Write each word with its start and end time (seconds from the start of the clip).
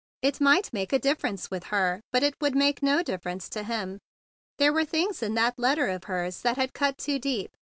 It 0.23 0.41
might 0.41 0.73
make 0.73 0.93
a 0.93 0.97
difference 0.97 1.51
with 1.51 1.65
her, 1.65 2.01
but 2.11 2.23
it 2.23 2.33
would 2.41 2.55
make 2.55 2.81
no 2.81 3.03
difference 3.03 3.47
to 3.49 3.61
him. 3.61 3.99
There 4.57 4.73
were 4.73 4.83
things 4.85 5.21
in 5.21 5.35
that 5.35 5.59
letter 5.59 5.85
of 5.89 6.05
hers 6.05 6.41
that 6.41 6.57
had 6.57 6.73
cut 6.73 6.97
too 6.97 7.19
deep. 7.19 7.51